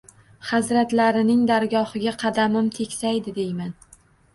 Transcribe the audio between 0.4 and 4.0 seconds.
Hazratlarining dargohiga qadamim tegsaydi deyman.